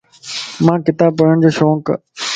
مانک 0.65 0.81
ڪتاب 0.87 1.11
پڙھڻ 1.17 1.35
جو 1.43 1.49
شونڪ 1.57 1.85